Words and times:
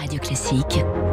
Radio 0.00 0.18
Classique. 0.18 1.09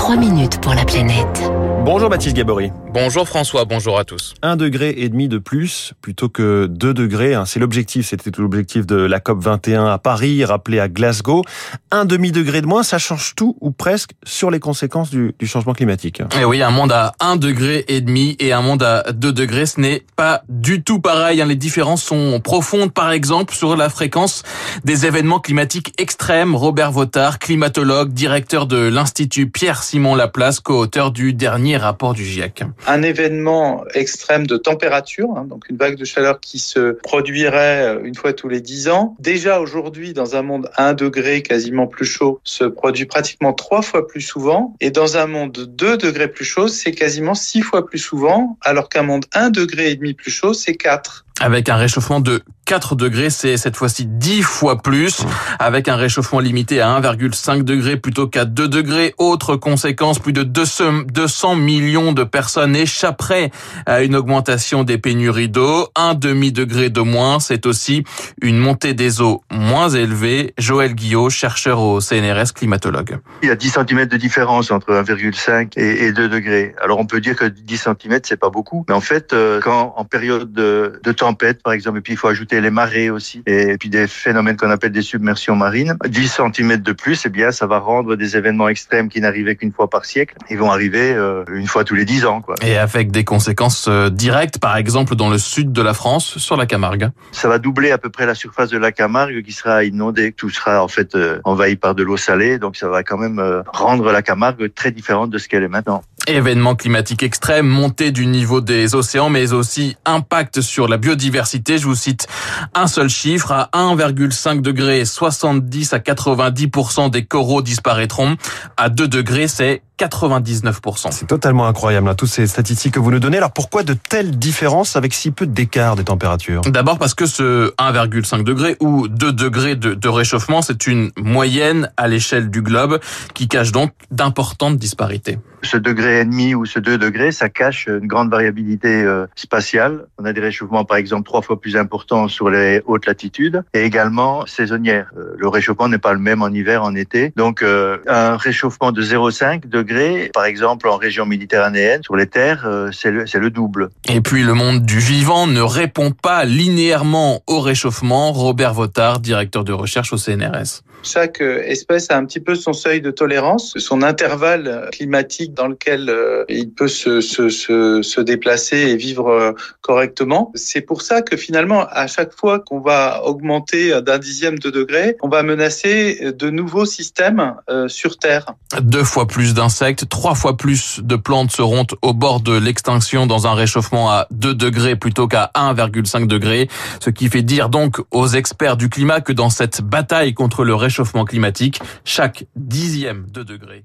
3 0.00 0.16
minutes 0.16 0.58
pour 0.62 0.72
la 0.72 0.86
planète. 0.86 1.52
Bonjour 1.84 2.08
Baptiste 2.08 2.34
Gabory. 2.34 2.70
Bonjour 2.92 3.28
François, 3.28 3.64
bonjour 3.64 3.98
à 3.98 4.04
tous. 4.04 4.34
Un 4.42 4.56
degré 4.56 4.94
et 4.98 5.08
demi 5.08 5.28
de 5.28 5.38
plus 5.38 5.92
plutôt 6.02 6.28
que 6.28 6.66
2 6.66 6.92
degrés, 6.92 7.34
hein, 7.34 7.44
c'est 7.46 7.60
l'objectif, 7.60 8.08
c'était 8.08 8.30
tout 8.30 8.42
l'objectif 8.42 8.84
de 8.84 8.96
la 8.96 9.20
COP 9.20 9.40
21 9.40 9.86
à 9.86 9.98
Paris, 9.98 10.44
rappelé 10.44 10.80
à 10.80 10.88
Glasgow. 10.88 11.42
Un 11.90 12.04
demi 12.04 12.32
degré 12.32 12.60
de 12.62 12.66
moins, 12.66 12.82
ça 12.82 12.98
change 12.98 13.34
tout 13.36 13.56
ou 13.60 13.70
presque 13.70 14.10
sur 14.24 14.50
les 14.50 14.58
conséquences 14.58 15.10
du, 15.10 15.34
du 15.38 15.46
changement 15.46 15.72
climatique. 15.72 16.22
Et 16.40 16.44
oui, 16.44 16.62
un 16.62 16.70
monde 16.70 16.92
à 16.92 17.12
1 17.20 17.36
degré 17.36 17.84
et 17.88 18.00
demi 18.00 18.36
et 18.40 18.52
un 18.52 18.60
monde 18.60 18.82
à 18.82 19.12
2 19.12 19.32
degrés, 19.32 19.66
ce 19.66 19.80
n'est 19.80 20.04
pas 20.16 20.42
du 20.48 20.82
tout 20.82 21.00
pareil. 21.00 21.40
Hein. 21.40 21.46
Les 21.46 21.56
différences 21.56 22.02
sont 22.02 22.40
profondes, 22.40 22.92
par 22.92 23.12
exemple 23.12 23.54
sur 23.54 23.76
la 23.76 23.88
fréquence 23.88 24.42
des 24.84 25.06
événements 25.06 25.40
climatiques 25.40 25.94
extrêmes. 25.98 26.56
Robert 26.56 26.90
Votard, 26.90 27.38
climatologue, 27.38 28.12
directeur 28.12 28.66
de 28.66 28.76
l'Institut 28.76 29.48
Pierre-Simon 29.90 30.14
Laplace, 30.14 30.60
co-auteur 30.60 31.10
du 31.10 31.34
dernier 31.34 31.76
rapport 31.76 32.14
du 32.14 32.24
GIEC 32.24 32.62
un 32.86 33.02
événement 33.02 33.84
extrême 33.94 34.46
de 34.46 34.56
température, 34.56 35.30
hein, 35.36 35.44
donc 35.44 35.68
une 35.68 35.76
vague 35.76 35.96
de 35.96 36.04
chaleur 36.04 36.38
qui 36.38 36.58
se 36.58 36.92
produirait 36.92 37.96
euh, 37.96 38.04
une 38.04 38.14
fois 38.14 38.32
tous 38.32 38.48
les 38.48 38.60
10 38.60 38.88
ans. 38.88 39.16
Déjà 39.18 39.60
aujourd'hui, 39.60 40.12
dans 40.12 40.36
un 40.36 40.42
monde 40.42 40.70
à 40.74 40.88
1 40.88 40.94
degré 40.94 41.42
quasiment 41.42 41.86
plus 41.86 42.04
chaud, 42.04 42.40
se 42.44 42.64
produit 42.64 43.06
pratiquement 43.06 43.52
trois 43.52 43.82
fois 43.82 44.06
plus 44.06 44.20
souvent. 44.20 44.74
Et 44.80 44.90
dans 44.90 45.16
un 45.16 45.26
monde 45.26 45.52
2 45.52 45.96
degrés 45.96 46.28
plus 46.28 46.44
chaud, 46.44 46.68
c'est 46.68 46.92
quasiment 46.92 47.34
six 47.34 47.62
fois 47.62 47.84
plus 47.84 47.98
souvent, 47.98 48.58
alors 48.62 48.88
qu'un 48.88 49.02
monde 49.02 49.26
1 49.32 49.50
degré 49.50 49.90
et 49.90 49.96
demi 49.96 50.14
plus 50.14 50.30
chaud, 50.30 50.54
c'est 50.54 50.74
4 50.74 51.26
avec 51.40 51.68
un 51.68 51.76
réchauffement 51.76 52.20
de 52.20 52.42
4 52.66 52.94
degrés, 52.94 53.30
c'est 53.30 53.56
cette 53.56 53.76
fois-ci 53.76 54.06
10 54.06 54.42
fois 54.42 54.80
plus, 54.80 55.24
avec 55.58 55.88
un 55.88 55.96
réchauffement 55.96 56.38
limité 56.38 56.80
à 56.80 57.00
1,5 57.00 57.64
degré 57.64 57.96
plutôt 57.96 58.28
qu'à 58.28 58.44
2 58.44 58.68
degrés. 58.68 59.12
Autre 59.18 59.56
conséquence, 59.56 60.20
plus 60.20 60.32
de 60.32 60.44
200 60.44 61.56
millions 61.56 62.12
de 62.12 62.22
personnes 62.22 62.76
échapperaient 62.76 63.50
à 63.86 64.02
une 64.02 64.14
augmentation 64.14 64.84
des 64.84 64.98
pénuries 64.98 65.48
d'eau. 65.48 65.88
Un 65.96 66.14
demi-degré 66.14 66.90
de 66.90 67.00
moins, 67.00 67.40
c'est 67.40 67.66
aussi 67.66 68.04
une 68.40 68.58
montée 68.58 68.94
des 68.94 69.20
eaux 69.20 69.42
moins 69.50 69.88
élevée. 69.88 70.54
Joël 70.58 70.94
Guillot, 70.94 71.28
chercheur 71.28 71.80
au 71.80 72.00
CNRS, 72.00 72.52
climatologue. 72.54 73.18
Il 73.42 73.48
y 73.48 73.52
a 73.52 73.56
10 73.56 73.78
cm 73.88 74.06
de 74.06 74.16
différence 74.16 74.70
entre 74.70 74.92
1,5 74.92 75.72
et 75.76 76.12
2 76.12 76.28
degrés. 76.28 76.76
Alors 76.80 77.00
on 77.00 77.06
peut 77.06 77.20
dire 77.20 77.34
que 77.34 77.46
10 77.46 77.76
cm, 77.76 78.20
c'est 78.22 78.38
pas 78.38 78.50
beaucoup, 78.50 78.84
mais 78.88 78.94
en 78.94 79.00
fait, 79.00 79.32
euh, 79.32 79.60
quand 79.60 79.94
en 79.96 80.04
période 80.04 80.52
de, 80.52 81.00
de 81.02 81.12
temps 81.12 81.29
tempêtes, 81.30 81.62
par 81.62 81.72
exemple, 81.72 81.98
et 81.98 82.00
puis 82.00 82.14
il 82.14 82.16
faut 82.16 82.28
ajouter 82.28 82.60
les 82.60 82.70
marées 82.70 83.10
aussi, 83.10 83.42
et 83.46 83.76
puis 83.78 83.88
des 83.88 84.06
phénomènes 84.06 84.56
qu'on 84.56 84.70
appelle 84.70 84.92
des 84.92 85.02
submersions 85.02 85.54
marines. 85.54 85.96
10 86.06 86.40
cm 86.54 86.76
de 86.78 86.92
plus, 86.92 87.24
eh 87.24 87.28
bien, 87.28 87.52
ça 87.52 87.66
va 87.66 87.78
rendre 87.78 88.16
des 88.16 88.36
événements 88.36 88.68
extrêmes 88.68 89.08
qui 89.08 89.20
n'arrivaient 89.20 89.54
qu'une 89.56 89.72
fois 89.72 89.88
par 89.88 90.04
siècle. 90.04 90.34
Ils 90.50 90.58
vont 90.58 90.70
arriver 90.70 91.12
euh, 91.12 91.44
une 91.52 91.66
fois 91.66 91.84
tous 91.84 91.94
les 91.94 92.04
10 92.04 92.26
ans. 92.26 92.40
Quoi. 92.40 92.56
Et 92.62 92.76
avec 92.76 93.10
des 93.12 93.24
conséquences 93.24 93.86
euh, 93.88 94.10
directes, 94.10 94.58
par 94.58 94.76
exemple, 94.76 95.14
dans 95.14 95.30
le 95.30 95.38
sud 95.38 95.72
de 95.72 95.82
la 95.82 95.94
France, 95.94 96.38
sur 96.38 96.56
la 96.56 96.66
Camargue. 96.66 97.10
Ça 97.32 97.48
va 97.48 97.58
doubler 97.58 97.92
à 97.92 97.98
peu 97.98 98.10
près 98.10 98.26
la 98.26 98.34
surface 98.34 98.70
de 98.70 98.78
la 98.78 98.90
Camargue 98.90 99.42
qui 99.42 99.52
sera 99.52 99.84
inondée. 99.84 100.32
Tout 100.32 100.50
sera 100.50 100.82
en 100.82 100.88
fait 100.88 101.14
euh, 101.14 101.40
envahi 101.44 101.76
par 101.76 101.94
de 101.94 102.02
l'eau 102.02 102.16
salée, 102.16 102.58
donc 102.58 102.76
ça 102.76 102.88
va 102.88 103.02
quand 103.02 103.18
même 103.18 103.40
rendre 103.72 104.10
la 104.10 104.22
Camargue 104.22 104.72
très 104.74 104.90
différente 104.90 105.30
de 105.30 105.38
ce 105.38 105.48
qu'elle 105.48 105.62
est 105.62 105.68
maintenant. 105.68 106.02
Événements 106.30 106.74
climatiques 106.74 107.22
extrêmes, 107.22 107.66
montée 107.66 108.12
du 108.12 108.26
niveau 108.26 108.60
des 108.60 108.94
océans, 108.94 109.30
mais 109.30 109.52
aussi 109.52 109.96
impact 110.04 110.60
sur 110.60 110.88
la 110.88 110.96
biodiversité. 110.96 111.78
Je 111.78 111.86
vous 111.86 111.94
cite 111.94 112.28
un 112.74 112.86
seul 112.86 113.08
chiffre. 113.08 113.52
À 113.52 113.70
1,5 113.72 114.60
degré, 114.60 115.04
70 115.04 115.92
à 115.92 115.98
90% 115.98 117.10
des 117.10 117.24
coraux 117.24 117.62
disparaîtront. 117.62 118.36
À 118.76 118.88
2 118.88 119.08
degrés, 119.08 119.48
c'est 119.48 119.82
99%. 119.98 121.10
C'est 121.10 121.26
totalement 121.26 121.66
incroyable, 121.66 122.08
hein, 122.08 122.14
toutes 122.14 122.30
ces 122.30 122.46
statistiques 122.46 122.94
que 122.94 123.00
vous 123.00 123.10
nous 123.10 123.18
donnez. 123.18 123.36
Alors 123.36 123.52
pourquoi 123.52 123.82
de 123.82 123.94
telles 123.94 124.38
différences 124.38 124.96
avec 124.96 125.12
si 125.12 125.30
peu 125.30 125.46
d'écart 125.46 125.96
des 125.96 126.04
températures? 126.04 126.62
D'abord 126.62 126.98
parce 126.98 127.14
que 127.14 127.26
ce 127.26 127.74
1,5 127.76 128.44
degré 128.44 128.76
ou 128.80 129.08
2 129.08 129.32
degrés 129.32 129.76
de, 129.76 129.94
de 129.94 130.08
réchauffement, 130.08 130.62
c'est 130.62 130.86
une 130.86 131.10
moyenne 131.18 131.90
à 131.96 132.08
l'échelle 132.08 132.50
du 132.50 132.62
globe 132.62 132.98
qui 133.34 133.48
cache 133.48 133.72
donc 133.72 133.92
d'importantes 134.10 134.78
disparités. 134.78 135.38
Ce 135.62 135.76
degré 135.76 136.20
et 136.20 136.24
demi 136.24 136.54
ou 136.54 136.64
ce 136.64 136.78
2 136.78 136.98
degrés, 136.98 137.32
ça 137.32 137.48
cache 137.48 137.86
une 137.86 138.06
grande 138.06 138.30
variabilité 138.30 139.02
euh, 139.02 139.26
spatiale. 139.34 140.06
On 140.18 140.24
a 140.24 140.32
des 140.32 140.40
réchauffements, 140.40 140.84
par 140.84 140.96
exemple, 140.96 141.24
trois 141.24 141.42
fois 141.42 141.60
plus 141.60 141.76
importants 141.76 142.28
sur 142.28 142.48
les 142.48 142.82
hautes 142.86 143.06
latitudes 143.06 143.62
et 143.74 143.82
également 143.84 144.46
saisonnières. 144.46 145.10
Euh, 145.16 145.34
le 145.36 145.48
réchauffement 145.48 145.88
n'est 145.88 145.98
pas 145.98 146.12
le 146.12 146.18
même 146.18 146.42
en 146.42 146.48
hiver, 146.48 146.82
en 146.82 146.94
été. 146.94 147.32
Donc, 147.36 147.62
euh, 147.62 147.98
un 148.06 148.36
réchauffement 148.36 148.92
de 148.92 149.02
0,5 149.02 149.68
degrés, 149.68 150.30
par 150.32 150.44
exemple, 150.44 150.88
en 150.88 150.96
région 150.96 151.26
méditerranéenne, 151.26 152.02
sur 152.02 152.16
les 152.16 152.26
terres, 152.26 152.66
c'est 152.92 153.10
le, 153.10 153.24
le 153.24 153.50
double. 153.50 153.90
Et 154.08 154.20
puis, 154.20 154.42
le 154.42 154.54
monde 154.54 154.84
du 154.84 154.98
vivant 154.98 155.46
ne 155.46 155.60
répond 155.60 156.10
pas 156.10 156.44
linéairement 156.44 157.42
au 157.46 157.60
réchauffement. 157.60 158.32
Robert 158.32 158.74
Votard, 158.74 159.20
directeur 159.20 159.64
de 159.64 159.72
recherche 159.72 160.12
au 160.12 160.16
CNRS. 160.16 160.82
Chaque 161.02 161.40
espèce 161.40 162.10
a 162.10 162.18
un 162.18 162.26
petit 162.26 162.40
peu 162.40 162.54
son 162.54 162.74
seuil 162.74 163.00
de 163.00 163.10
tolérance, 163.10 163.72
son 163.78 164.02
intervalle 164.02 164.88
climatique 164.92 165.49
dans 165.54 165.66
lequel 165.66 166.08
euh, 166.08 166.44
il 166.48 166.72
peut 166.72 166.88
se, 166.88 167.20
se, 167.20 167.48
se, 167.48 168.02
se, 168.02 168.20
déplacer 168.20 168.76
et 168.76 168.96
vivre 168.96 169.28
euh, 169.28 169.52
correctement. 169.80 170.52
C'est 170.54 170.80
pour 170.80 171.02
ça 171.02 171.22
que 171.22 171.36
finalement, 171.36 171.86
à 171.90 172.06
chaque 172.06 172.34
fois 172.34 172.60
qu'on 172.60 172.80
va 172.80 173.22
augmenter 173.24 174.00
d'un 174.02 174.18
dixième 174.18 174.58
de 174.58 174.70
degré, 174.70 175.16
on 175.22 175.28
va 175.28 175.42
menacer 175.42 176.32
de 176.32 176.50
nouveaux 176.50 176.84
systèmes 176.84 177.54
euh, 177.68 177.88
sur 177.88 178.18
Terre. 178.18 178.46
Deux 178.80 179.04
fois 179.04 179.26
plus 179.26 179.54
d'insectes, 179.54 180.08
trois 180.08 180.34
fois 180.34 180.56
plus 180.56 181.00
de 181.02 181.16
plantes 181.16 181.50
seront 181.52 181.86
au 182.02 182.14
bord 182.14 182.40
de 182.40 182.56
l'extinction 182.56 183.26
dans 183.26 183.46
un 183.46 183.54
réchauffement 183.54 184.10
à 184.10 184.26
2 184.30 184.54
degrés 184.54 184.96
plutôt 184.96 185.28
qu'à 185.28 185.50
1,5 185.54 186.26
degrés, 186.26 186.68
ce 187.00 187.10
qui 187.10 187.28
fait 187.28 187.42
dire 187.42 187.68
donc 187.68 188.00
aux 188.10 188.28
experts 188.28 188.76
du 188.76 188.88
climat 188.88 189.20
que 189.20 189.32
dans 189.32 189.50
cette 189.50 189.82
bataille 189.82 190.34
contre 190.34 190.64
le 190.64 190.74
réchauffement 190.74 191.24
climatique, 191.24 191.80
chaque 192.04 192.44
dixième 192.56 193.26
de 193.30 193.42
degré 193.42 193.84